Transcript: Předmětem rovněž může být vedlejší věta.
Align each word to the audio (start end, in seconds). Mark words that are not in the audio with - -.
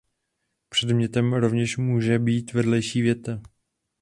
Předmětem 0.69 1.33
rovněž 1.33 1.77
může 1.77 2.19
být 2.19 2.53
vedlejší 2.53 3.01
věta. 3.01 3.41